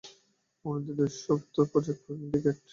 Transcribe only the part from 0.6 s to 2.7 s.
অনূদিত, স্বত্ব project syndicate.